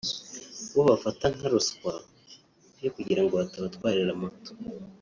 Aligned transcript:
bo 0.73 0.81
bafata 0.89 1.25
nka 1.35 1.47
ruswa 1.51 1.93
yo 2.83 2.89
kugira 2.95 3.21
ngo 3.23 3.33
batabatwarira 3.41 4.13
moto 4.21 4.51